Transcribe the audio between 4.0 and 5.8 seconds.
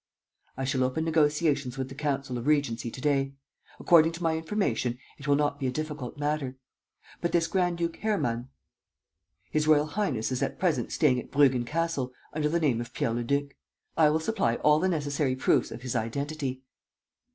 to my information, it will not be a